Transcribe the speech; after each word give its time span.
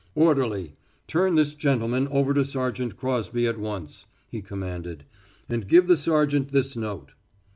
"Orderly, 0.15 0.73
turn 1.05 1.35
this 1.35 1.53
gentleman 1.53 2.07
over 2.07 2.33
to 2.33 2.43
Sergeant 2.43 2.97
Crosby 2.97 3.45
at 3.45 3.59
once," 3.59 4.07
he 4.31 4.41
commanded, 4.41 5.03
"and 5.47 5.67
give 5.67 5.85
the 5.85 5.95
sergeant 5.95 6.51
this 6.51 6.75
note." 6.75 7.11